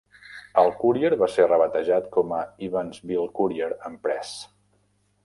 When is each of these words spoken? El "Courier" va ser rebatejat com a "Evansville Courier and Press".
El 0.59 0.71
"Courier" 0.83 1.11
va 1.23 1.27
ser 1.33 1.45
rebatejat 1.51 2.07
com 2.15 2.33
a 2.37 2.39
"Evansville 2.69 3.27
Courier 3.41 3.69
and 3.91 4.01
Press". 4.07 4.33